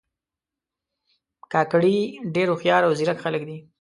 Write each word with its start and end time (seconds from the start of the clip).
کاکړي 1.53 1.97
ډېر 2.35 2.47
هوښیار 2.51 2.81
او 2.85 2.93
زیرک 2.99 3.17
خلک 3.25 3.41
دي. 3.49 3.57